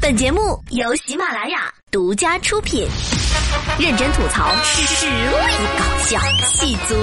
[0.00, 2.86] 本节目由喜马拉雅独家出品，
[3.78, 5.12] 认真吐槽，实力
[5.78, 6.94] 搞笑，戏足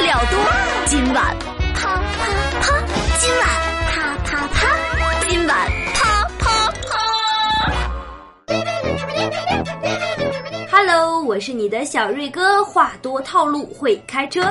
[0.00, 0.38] 料多。
[0.86, 1.36] 今晚
[1.74, 2.02] 啪啪
[2.60, 2.82] 啪，
[3.18, 3.48] 今晚
[3.90, 4.66] 啪啪啪，
[5.28, 6.96] 今晚啪啪啪。
[10.70, 14.42] Hello，我是你的小瑞哥，话多套路会开车。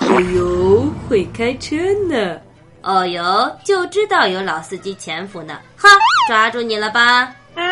[0.00, 1.76] 哎呦，会开车
[2.08, 2.38] 呢！
[2.82, 5.58] 哦呦，就知道有老司机潜伏呢。
[5.76, 5.88] 哈，
[6.28, 7.34] 抓住你了吧！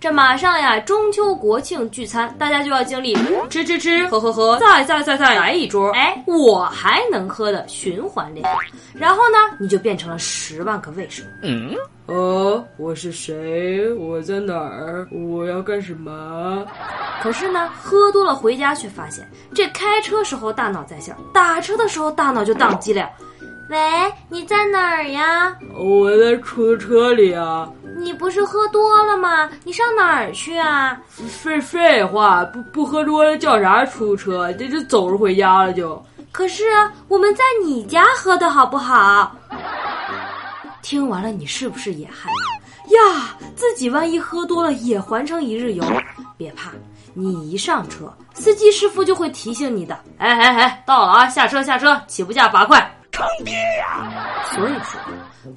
[0.00, 3.16] 这马上呀，中秋国庆聚餐，大家就要经历
[3.50, 5.90] 吃吃吃、喝喝喝，再再再再来一桌。
[5.90, 8.46] 哎，我还能喝的循环链。
[8.94, 11.28] 然后呢，你就变成了十万个为什么。
[11.42, 11.74] 嗯，
[12.06, 13.92] 呃，我是谁？
[13.94, 15.08] 我在哪儿？
[15.10, 16.64] 我要干什么？
[17.20, 23.10] 可是呢，喝多了回家却发现，这开车时候大脑在线，打车的时候大脑就宕机了。
[23.68, 23.76] 喂，
[24.30, 25.54] 你在哪儿呀？
[25.74, 27.68] 我在出租车里啊。
[27.98, 29.48] 你不是喝多了吗？
[29.62, 30.98] 你上哪儿去啊？
[31.08, 34.50] 废废话，不不喝多了叫啥出租车？
[34.54, 36.02] 这就走着回家了就。
[36.32, 36.64] 可是
[37.08, 39.32] 我们在你家喝的好不好？
[40.80, 43.36] 听完了，你是不是也害怕呀？
[43.54, 45.84] 自己万一喝多了也环成一日游？
[46.38, 46.70] 别怕，
[47.12, 49.98] 你一上车，司机师傅就会提醒你的。
[50.16, 52.94] 哎哎哎，到了啊，下车下车，起步价八块。
[53.18, 54.44] 坑爹呀！
[54.54, 55.00] 所以说，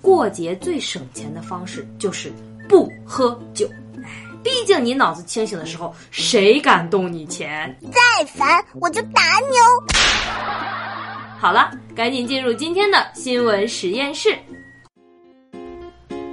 [0.01, 2.33] 过节最省钱的方式就是
[2.67, 3.69] 不喝酒。
[4.03, 4.09] 哎，
[4.43, 7.77] 毕竟你脑子清醒的时候，谁敢动你钱？
[7.91, 9.67] 再烦我就打你哦！
[11.39, 14.35] 好了，赶紧进入今天的新闻实验室。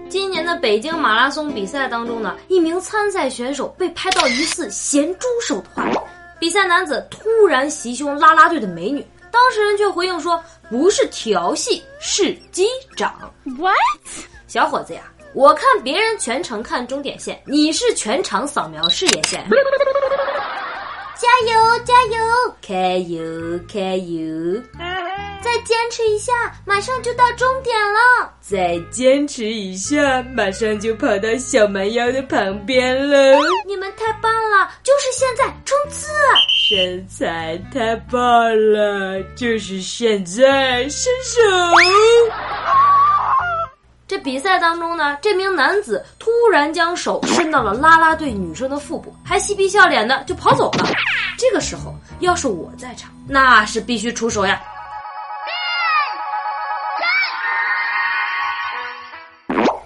[0.08, 5.94] 今年的北京马拉松比赛当中呢，一名参赛选手被拍到疑似咸猪手的画面。
[6.40, 9.04] 比赛男子突然袭胸拉拉队的美女，
[9.38, 13.32] 当事人却回应说不是调戏，是击掌。
[13.44, 13.72] What？
[14.48, 19.48] 小伙子呀，我看别人全程看终点线，你是全场扫描视野线。
[21.18, 22.16] 加油加油，
[22.62, 24.62] 加油加油！
[25.42, 26.32] 再坚持一下，
[26.64, 28.32] 马上就到终点了。
[28.40, 33.36] 再坚持一下，马上就跑到小蛮腰的旁边了。
[33.66, 36.12] 你们太棒了，就是现在冲刺！
[36.68, 41.40] 身材太棒了，就是现在伸手。
[44.08, 50.86] 这比赛当中呢，这名男子突然将手伸到了啦啦队女生的腹部，还嬉皮笑脸的就跑走了。
[51.36, 54.58] 这个时候，要是我在场，那是必须出手呀！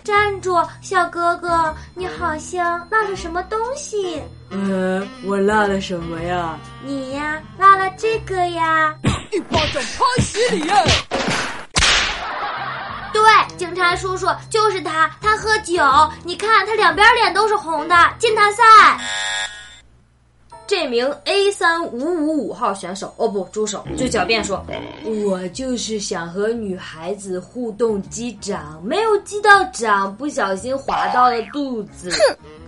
[0.04, 4.22] 站住，小哥哥，你好像落了什么东西。
[4.50, 6.56] 呃，我落了什么呀？
[6.84, 8.94] 你呀，落了这个呀。
[9.32, 10.76] 一巴掌拍死你呀！
[13.12, 13.22] 对，
[13.56, 15.82] 警察叔叔就是他，他喝酒，
[16.24, 18.62] 你看他两边脸都是红的，进他赛。
[20.66, 24.64] 这名 A 三五五五号选手，哦不，猪手就狡辩说
[25.26, 32.10] ：“我就是想和女孩子互动击掌，没有击到掌，不小心滑到了肚子。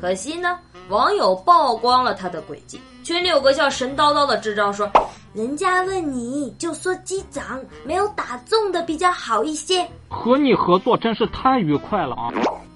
[0.01, 0.59] 可惜呢，
[0.91, 4.87] 网友曝光了他的诡计，群里有个叫神叨叨的智障说：
[5.35, 9.85] 人家问你就说击掌，没有打中的比较好一些。
[10.09, 12.31] 和你合作真是太愉快了啊！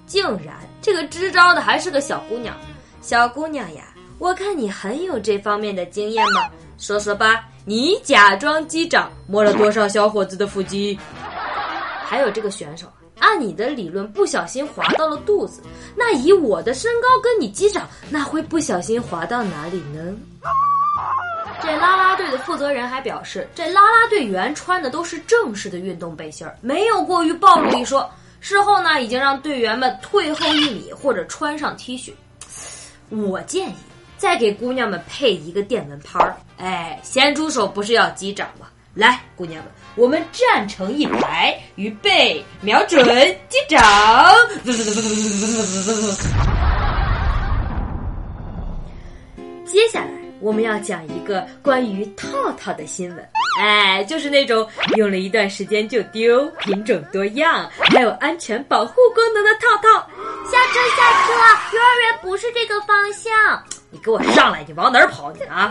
[0.05, 2.53] 竟然这个支招的还是个小姑娘，
[3.01, 3.85] 小姑娘呀。”
[4.19, 10.99] 我看你很有这方面的经验嘛，说说吧，你假装击掌摸了多少小伙子的腹肌？
[12.03, 12.87] 还有这个选手，
[13.19, 15.61] 按你的理论不小心滑到了肚子，
[15.95, 20.13] 那以我的身高跟你击掌，那会不小心滑到哪里呢？
[21.69, 28.09] 这啦啦队的负责人还表示，这啦啦队员穿的都是正式的运动背心儿，没有过于暴露一说。
[28.39, 32.11] 事后呢，已经让队员们退后一米或者穿上 T 恤。
[33.09, 33.75] 我建议。
[34.17, 38.65] 再给姑娘们配一个电蚊拍儿，哎，咸猪手不是要击掌吗？
[38.95, 43.05] 来，姑娘们，我们站成一排，预备，瞄准，
[43.47, 43.79] 击掌！
[49.65, 50.09] 接下来
[50.41, 53.29] 我们要讲一个关于套套的新闻，
[53.61, 60.07] 哎，就是那种用了一段时间就丢、品种多样，还有安全保护功能的套套。
[60.49, 61.33] 下车，下车，
[61.75, 63.31] 幼儿园不是这个方向。
[63.91, 64.63] 你给我上来！
[64.67, 65.69] 你往哪儿跑你啊？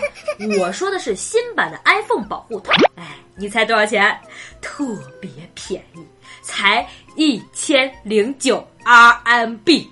[0.59, 4.19] 我说的是新版的 iPhone 保护套，哎，你猜多少钱？
[4.61, 4.85] 特
[5.21, 6.05] 别便宜，
[6.43, 9.87] 才一千零九 RMB。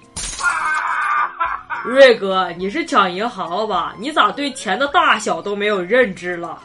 [1.86, 3.94] 瑞哥，你是抢银行吧？
[3.96, 6.60] 你咋对钱的大小都没有认知了？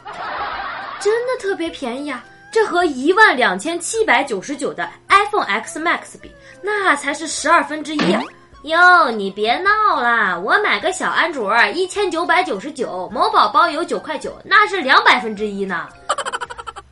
[0.98, 2.24] 真的特别便宜啊！
[2.50, 6.28] 这和一万两千七百九十九的 iPhone X Max 比，
[6.60, 8.18] 那才是十二分之一！
[8.64, 10.36] 哟，你别闹啦！
[10.36, 15.88] 我买个小安卓一千九百九十九，某宝包邮九块九，那是两百分之一呢。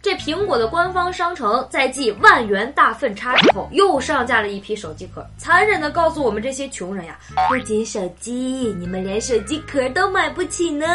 [0.03, 7.19] 这苹果的官方商城在继万元大粪叉之后，又上架了一批手机壳，残忍的告诉我们这些穷人呀，
[7.51, 8.33] 不仅手机，
[8.79, 10.87] 你们连手机壳都买不起呢。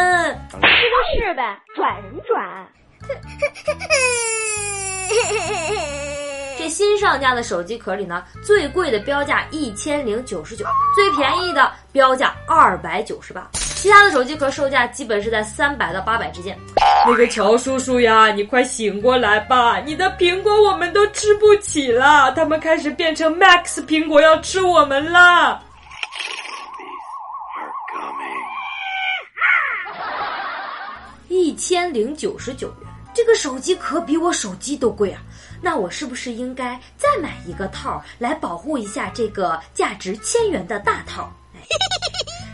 [0.52, 0.66] 这就
[1.24, 2.68] 是呗，转人转。
[6.66, 10.66] 这新上架的手机壳里呢，最贵的标价一千零九十九，
[10.96, 13.48] 最便宜的标价二百九十八。
[13.54, 16.58] 其他的手机壳售价基本是在三百到八百之间。
[17.06, 19.80] 那个乔叔叔呀，你快醒过来吧！
[19.80, 25.62] 你的苹果我们都吃不起了，他们开始变成 Max 苹果要吃我们了。
[31.28, 35.22] 一千零九十九元，这个手机壳比我手机都贵啊！
[35.66, 41.28] 那我是不是应该再买一个套来保护一下这个价值千元的大套？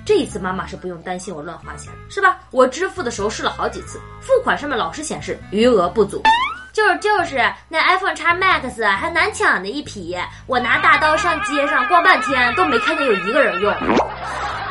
[0.06, 2.40] 这一次妈妈是不用担心我乱花钱，是吧？
[2.52, 6.24] 我支付的时候试了好几次，付款上面老是显示余额不足。
[6.72, 7.36] 就是就是，
[7.68, 10.18] 那 iPhone X Max 还难抢的一批，
[10.48, 13.76] 我拿大刀上街上逛半天都没看见有一个人用。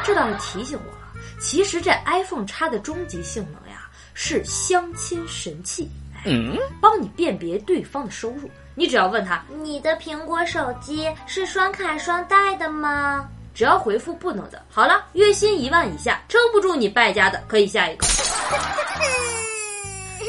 [0.03, 5.91] 这倒是提醒我了，其实这 iPhone X 的终极性能呀是相亲神器，
[6.25, 8.51] 嗯，帮你辨别对方的收入。
[8.75, 13.29] 你只要问他，你的苹果手机是双卡双待的吗？
[13.53, 18.07] 只要回复不能的，好了，月薪一万以下，撑不住你败家的，可以下一个。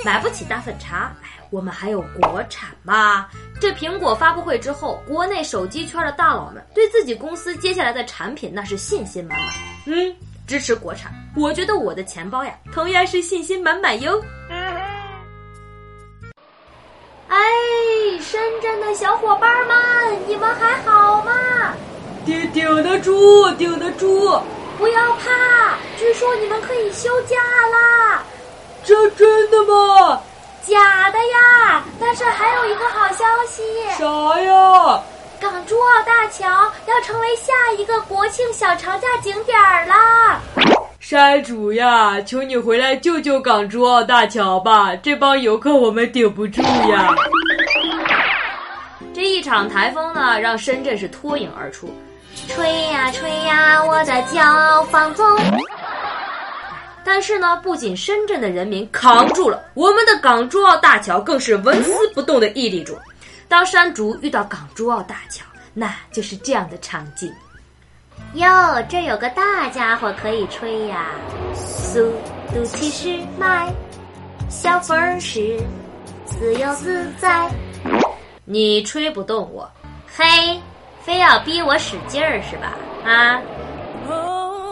[0.04, 3.28] 买不起大粉茶，哎，我们还有国产嘛。
[3.60, 9.50] 这苹果发布会之后，国内手机圈的大佬们对自己公司接下来的产品那是信心满满。
[9.86, 10.16] 嗯，
[10.48, 14.20] 支持国产，我觉得我的钱包呀，同样是信心满满哟。
[17.32, 17.40] 哎，
[18.20, 19.78] 深圳的小伙伴们，
[20.28, 21.32] 你们还好吗？
[22.26, 24.38] 顶顶得住，顶得住！
[24.78, 27.38] 不要怕，据说你们可以休假
[27.72, 28.22] 啦。
[28.84, 30.22] 这真的吗？
[30.68, 31.82] 假的呀！
[32.02, 33.64] 但是还有一个好消息。
[33.98, 35.02] 啥呀？
[35.40, 36.46] 港珠澳大桥
[36.86, 39.58] 要成为下一个国庆小长假景点
[39.88, 40.42] 啦！
[41.12, 44.96] 山主呀，求你回来救救港珠澳大桥吧！
[44.96, 47.14] 这帮游客我们顶不住呀！
[49.14, 51.94] 这一场台风呢，让深圳是脱颖而出。
[52.48, 55.38] 吹呀吹呀，我的脚放纵。
[57.04, 62.98] 但是呢，不仅深圳的人民扛住了，我们的港珠澳大桥更是纹丝不动的屹立住。
[63.50, 65.44] 当山竹遇到港珠澳大桥，
[65.74, 67.30] 那就是这样的场景。
[68.34, 71.08] 哟，这有个大家伙可以吹呀，
[71.54, 72.14] 速
[72.54, 73.72] 度七十迈，
[74.50, 75.60] 小风儿是
[76.26, 77.50] 自由自在。
[78.46, 79.70] 你吹不动我，
[80.08, 80.24] 嘿。
[81.04, 82.78] 非要逼我使劲儿是吧？
[83.04, 83.42] 啊！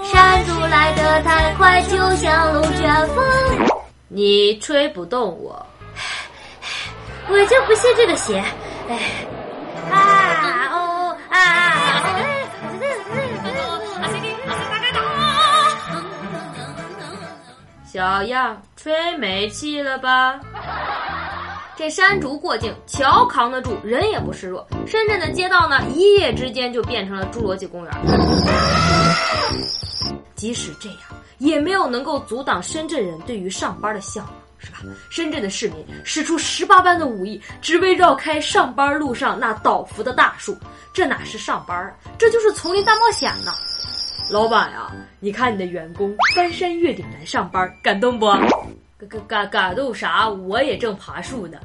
[0.04, 3.26] 山竹来得太快，就像龙卷风。
[4.08, 5.66] 你吹不动我，
[7.30, 8.38] 我就不信这个邪。
[8.90, 9.26] 哎，
[17.92, 20.40] 小样，吹没气了吧？
[21.76, 24.68] 这山竹过境，桥扛得住，人也不示弱。
[24.86, 27.94] 深圳的街道呢，一夜之间就变成了侏罗纪公园。
[30.36, 31.00] 即使这样，
[31.40, 34.78] 也没有能够阻挡深圳人对于上班的向往，是吧？
[35.10, 40.56] 深圳的市民使出十八般的武艺，只为绕开上班路上那倒伏的大树。
[40.94, 41.92] 这哪是上班啊？
[42.20, 43.52] 这就是丛林大冒险呢！
[44.32, 48.28] 老板呀，你看你的员工翻山越岭来上班，感动不？
[49.08, 50.30] 感感感动啥？
[50.30, 51.58] 我也正爬树呢。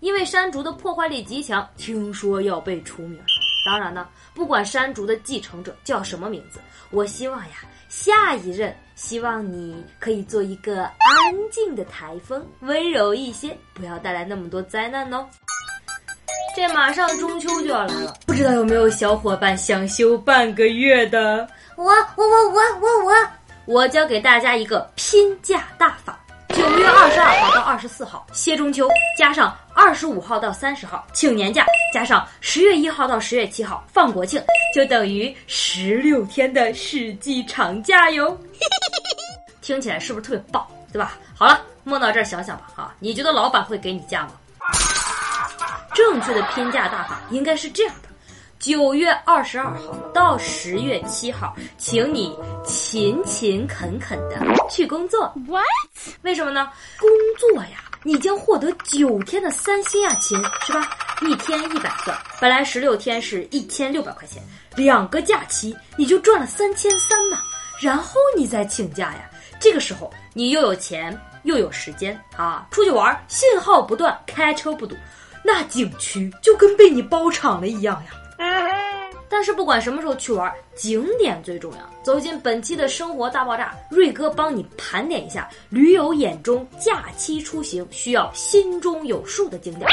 [0.00, 3.20] 因为山竹的破坏力极强，听说要被除名。
[3.64, 6.58] 当然呢，不管山竹的继承者叫什么名字，
[6.90, 10.92] 我希望呀，下一任希望你可以做一个安
[11.52, 15.24] 静的台风，温柔一些，不要带来那么多灾难哦。
[16.54, 21.48] 这马上中秋就要来了，不知道有没有小伙伴想休半个月的？
[21.76, 21.84] 我
[22.16, 23.14] 我我我我我。
[23.64, 34.42] 我教给大家一个拼假大法：九月二十二号到二十四号歇中秋，加上二十五号到三十号请年假，加上十月一号到十月七号放国庆，
[34.74, 38.36] 就等于十六天的世纪长假哟。
[39.62, 41.16] 听起来是不是特别棒，对吧？
[41.36, 44.32] 好了，梦到这儿想想吧，哈，你觉得老板会给你假吗？
[46.02, 48.08] 正确的拼假大法应该是这样的。
[48.58, 54.36] 九月二十二号到十月七号，请你勤勤恳恳的
[54.68, 55.32] 去工作。
[55.46, 55.64] What？
[56.22, 56.68] 为什么呢？
[56.98, 60.90] 工作呀，你将获得九天的三薪啊，勤是吧？
[61.20, 64.42] 一天一百算，本来十六天是一千六百块钱，
[64.74, 67.38] 两个假期你就赚了三千三呢。
[67.80, 69.30] 然后你再请假呀，
[69.60, 74.96] 这个时候你又有钱又有时间啊，出去玩，信号不断，开车不堵，
[75.44, 78.12] 那景区就跟被你包场了一样呀。
[79.28, 81.78] 但是不管什么时候去玩，景点最重要。
[82.02, 89.88] 走进本期的生活大爆炸，瑞哥帮你盘点一下驴友眼中假期出行需要心中有数的景点。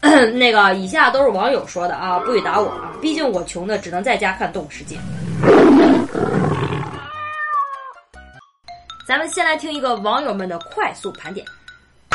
[0.34, 2.92] 那个，以下都是网友说的啊，不许打我啊！
[3.00, 4.96] 毕竟我穷的只能在家看《动物世界》。
[9.06, 11.46] 咱们先来听一个网友们的快速盘点。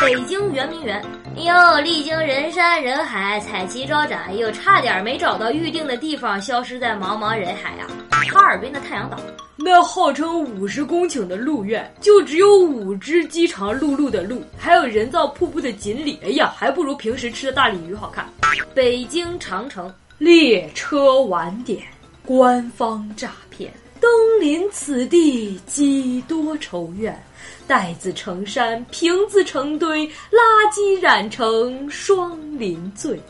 [0.02, 1.04] 北京圆明园，
[1.36, 7.86] 哟，历经人山人海，彩旗招展，又差点没找到预定的地方，消失在茫茫人海啊。
[8.32, 9.18] 哈尔滨的太阳岛，
[9.58, 18.26] 那号称五十公顷的鹿苑，就只有五只饥肠辘辘的鹿，还有人造瀑布的锦鲤，哎呀，还不如平时吃的大鲤鱼好看。
[18.74, 21.84] 北京长城，列车晚点，
[22.26, 27.22] 官方诈骗，登临此地几多愁怨。
[27.68, 33.22] 袋子成山，瓶子成堆，垃圾染成双林醉。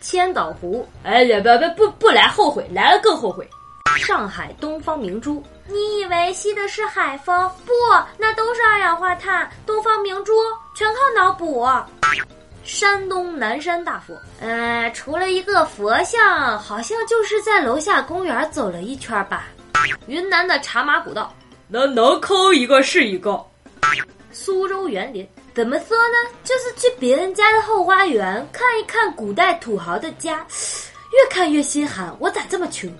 [0.00, 3.48] 千岛湖，哎呀，不不不不来后悔，来了更后悔。
[3.96, 7.48] 上海东方明珠，你以为吸的是海风？
[7.64, 7.72] 不，
[8.18, 9.48] 那都是二氧化碳。
[9.64, 10.32] 东方明珠
[10.74, 11.66] 全靠脑补。
[12.64, 19.46] 山东南山大佛，呃，除了一个佛像，好像就是在楼下公园走了一圈吧。
[20.08, 21.32] 云南的茶马古道，
[21.68, 23.40] 那能抠一个是一个。
[24.36, 26.30] 苏州园林怎么说呢？
[26.44, 30.46] 就是去别人家的后花园看一看古代土豪的家，
[31.10, 32.14] 越看越心寒。
[32.20, 32.92] 我咋这么穷？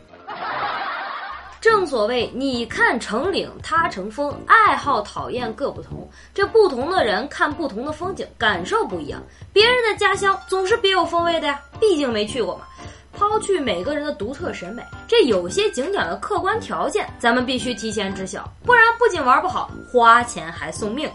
[1.60, 6.08] 正所谓你看成岭，他成峰，爱好讨厌各不同。
[6.32, 9.22] 这不同的人看不同的风景，感受不一样。
[9.52, 12.66] 别人的家乡总是别有风味的呀，毕竟没去过嘛。
[13.12, 21.10] 抛去每个人的独特审美，这有些景点的客观条件，咱们必须提前知晓，不然不仅玩不好，花钱还送命。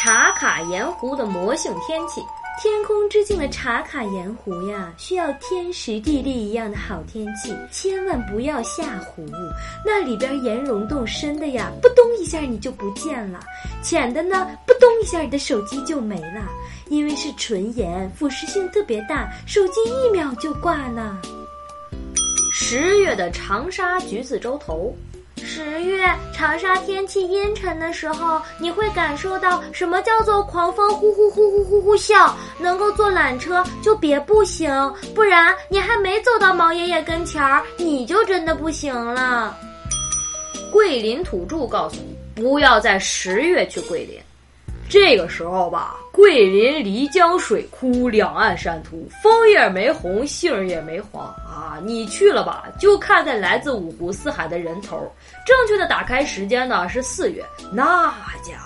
[0.00, 2.24] 茶卡盐湖的魔性天气，
[2.62, 9.26] 天空之境的茶卡盐湖呀，需要天时地利一样的好天气，千万不要下湖。
[9.84, 13.40] 那里边盐溶洞深的呀，扑咚一下你就不见了；
[13.82, 16.48] 浅的呢，扑咚一下你的手机就没了。
[16.88, 21.20] 因为是纯盐，腐蚀性特别大，手机一秒就挂呢。
[22.52, 24.94] 十月的长沙橘子洲头。
[25.58, 32.30] 十月长沙天气阴沉的时候，你会感受到什么叫做狂风呼呼呼呼呼呼啸。
[32.60, 34.70] 能够坐缆车就别步行，
[35.16, 39.58] 不然你还没走到毛爷爷跟前儿，你就真的不行了。
[40.70, 44.16] 桂林土著告诉你，不要在十月去桂林，
[44.88, 51.78] 这个时候吧，桂林漓江水枯，两岸山秃，枫叶没红，杏也没黄啊！
[51.84, 54.98] 你去了吧，就看在来自五湖四海的人头。
[55.46, 58.58] 正确的打开时间呢是四月，那家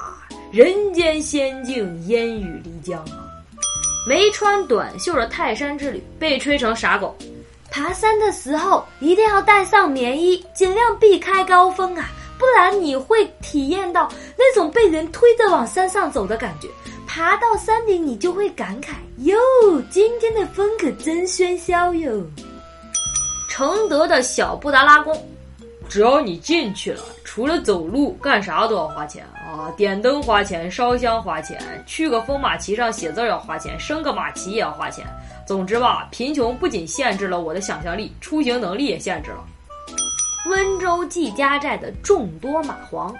[0.51, 3.29] 人间仙境，烟雨漓江啊！
[4.09, 7.15] 没穿短袖的泰山之旅被吹成傻狗，
[7.71, 16.67] 爬山的时候一定要带上棉衣，尽量避开高峰啊，不然你会体验到那种被人推着往山上走的感觉。
[17.15, 19.37] 爬到山顶，你就会感慨哟，
[19.91, 22.25] 今天的风可真喧嚣哟。
[23.51, 25.15] 承德的小布达拉宫。
[25.91, 29.71] 只要你进去了，除了走路，干啥都要花钱啊！
[29.77, 35.05] 点灯花钱，烧香花钱，去个风马旗上写字要花钱，升个马旗也要花钱。
[35.47, 39.45] 总之吧，贫穷不仅限制了我的想象力，出行能力也限制了。
[40.47, 43.15] 温州季家寨的众多蚂蟥。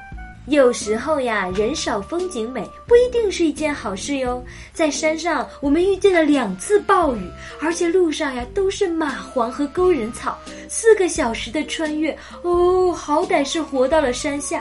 [0.47, 4.45] 有时候呀，人少风景美不一定是一件好事哟。
[4.73, 7.31] 在山上，我们遇见了两次暴雨，
[7.61, 10.37] 而且路上呀都是蚂蟥和勾人草。
[10.69, 14.61] 四个小时的穿越，哦，好歹是活到了山下，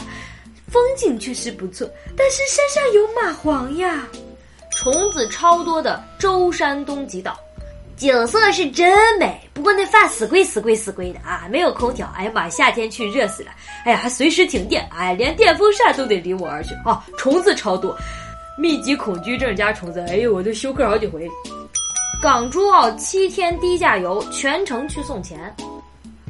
[0.67, 1.89] 风景确实不错。
[2.15, 4.07] 但是山上有蚂蟥呀，
[4.77, 7.39] 虫子超多的舟山东极岛。
[8.01, 11.48] 景色是真美，不过那饭死贵死贵死贵的啊！
[11.51, 13.51] 没有空调，哎呀妈，夏天去热死了！
[13.86, 17.05] 哎呀，还随时停电，哎，连电风扇都得离我而去啊！
[17.15, 17.96] 虫子超多，
[18.58, 21.29] 密集恐惧症加虫子，哎呦，我都休克好几回。
[22.24, 25.55] 港珠澳七天低价游，全程去送钱。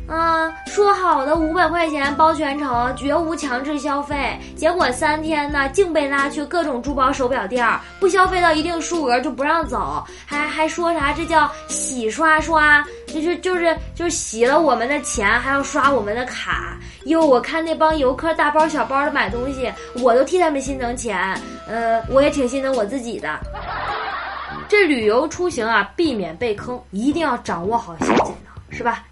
[0.08, 4.38] 嗯，说好的五百块钱包全程，绝无强制消费。
[4.58, 7.66] 结果三天呢，竟被拉去各种珠宝手表店，
[8.00, 16.78] 不消费到一定数额就不让走，还还说啥这叫洗刷刷，就是就是就是洗了我们的钱，还要刷我们的卡。
[17.06, 21.18] 哟，我看那帮游客大包小包的买东西，我都替他们心疼钱。
[21.68, 23.40] 呃，我也挺心疼我自己的。
[24.68, 29.04] 这旅游出行啊，避免被坑，一定要掌握好小技能，是吧？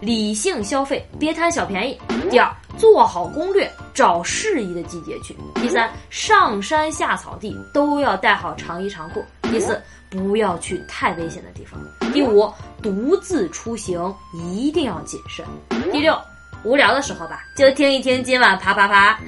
[0.00, 1.94] 理性消费，别贪小便宜；
[2.30, 11.78] 第二，做好攻略，找适宜的季节去；第三，上山下草地都要带好长衣长裤；第四，不要去太危险的地方；
[12.12, 12.50] 第五，
[12.82, 15.44] 独自出行一定要谨慎；
[15.92, 16.18] 第六，
[16.64, 19.20] 无聊的时候吧，就听一听今晚啪啪啪。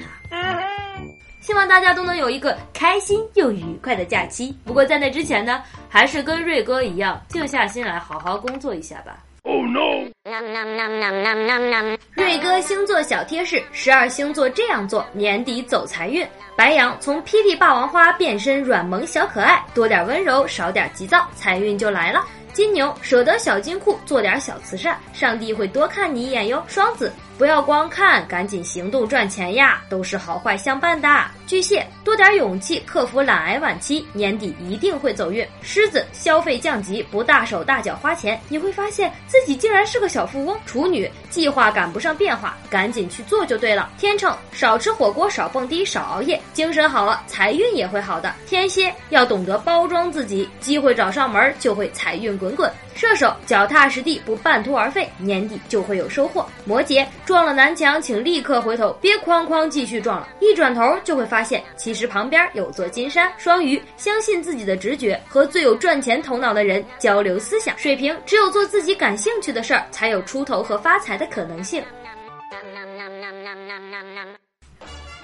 [1.39, 4.57] 希望大家都能有一个开心又愉快的假期。
[4.63, 9.17] 不过在那之前呢，还是跟瑞哥一样，静下心来好好工作一下吧。
[9.45, 10.07] Oh no！
[12.15, 16.25] 瑞哥星座小贴士：十二星座这样做，年底走财运。
[16.55, 22.25] 白羊从霹雳霸王花变身软萌小可爱，多点温柔，少点急躁，财运就来了。
[22.53, 26.63] 金牛舍得小金库，做点小慈善，上帝会多看你一眼哟。
[26.67, 27.11] 双子。
[27.35, 29.81] 不要光看，赶紧行动赚钱呀！
[29.89, 31.09] 都是好坏相伴的。
[31.47, 35.45] 巨蟹多点勇气，克服懒癌晚期，年底一定会走运。
[35.63, 40.55] 狮子消费降级，不大手大脚花钱，你会发现自己竟然是个小富翁。
[40.67, 43.89] 处女计划赶不上变化，赶紧去做就对了。
[43.97, 48.31] 天秤少吃火锅，少蹦迪，少熬夜，精神好了，财运也会好的。
[48.45, 52.69] 天蝎要懂得包装自己，机会找上门就会财运滚滚。
[52.93, 56.45] 射手脚踏实地，不半途而废，年底就会有收获。
[56.65, 63.31] 摩羯撞了南墙，请立刻回头，别哐哐继续撞了，一转头就会发现其实旁边有座金山。
[63.37, 67.77] 双鱼相信自己的直觉，和最有赚钱头脑的人交流思想。
[67.77, 71.81] 水瓶只有做自己感兴趣的事儿，才有出头和发财的可能性。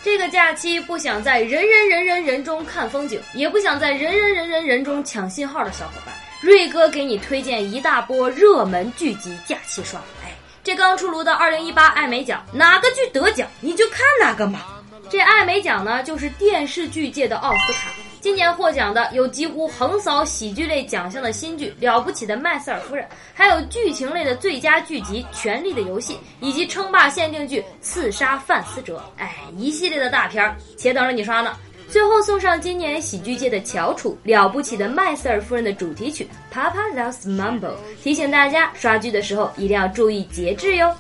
[0.02, 6.16] 这个假期不想在人人人人人中看风景，也不想在人人人人人中抢信号的小伙伴。
[6.42, 10.00] 瑞哥给你推荐一大波热门剧集，假期刷。
[10.24, 10.32] 哎，
[10.64, 14.62] 这刚出炉的二零一八艾美奖，哪个剧得奖你就看哪个嘛。
[15.10, 17.92] 这艾美奖呢，就是电视剧界的奥斯卡。
[18.22, 28.98] 今年获奖的有几乎横扫喜剧类奖项的新剧《了不起的麦瑟尔夫人》，还有剧情类的最佳剧集《权力的游戏》，以及称霸限定剧《刺杀范思哲》。
[29.18, 31.56] 哎，一系列的大片儿，且等着你刷呢。
[31.88, 37.68] 最后送上今年喜剧界的翘楚，了不起的麦瑟尔夫人的主题曲《Papa Loves Mambo》，
[38.04, 40.94] 提醒大家刷剧的时候一定要注意节制哟。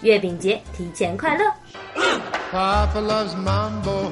[0.00, 1.44] 月饼节提前快乐
[2.50, 4.10] ！Papa loves mambo,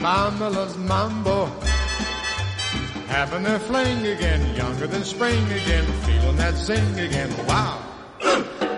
[0.00, 1.44] Mama loves mambo,
[3.08, 7.30] having their fling again, younger than spring again, feeling that zing again.
[7.46, 7.82] Wow!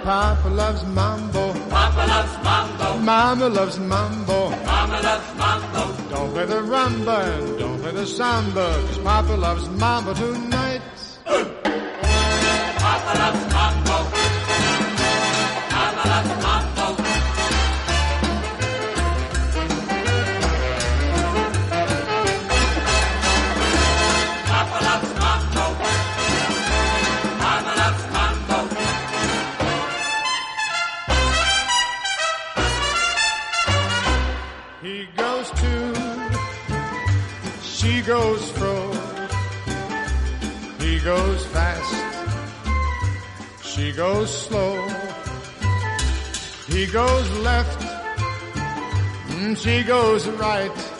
[0.03, 6.09] Papa loves mambo, Papa loves mambo, Mama loves mambo, Mama loves mambo.
[6.11, 10.72] Don't play the rumba and don't play the samba, cause Papa loves mambo tonight.
[46.93, 47.83] Goes left,
[49.57, 50.92] she goes right.